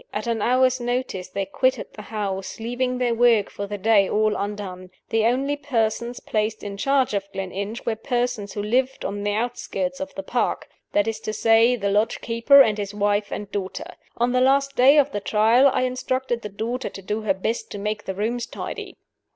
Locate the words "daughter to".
16.49-17.01